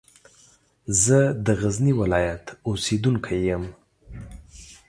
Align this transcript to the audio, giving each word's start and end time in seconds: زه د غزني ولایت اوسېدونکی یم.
زه 1.03 1.19
د 1.45 1.47
غزني 1.61 1.93
ولایت 2.01 2.45
اوسېدونکی 2.67 3.39
یم. 3.49 3.63